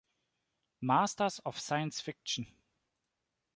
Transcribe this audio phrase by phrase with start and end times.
[0.81, 2.47] Masters of Science Fiction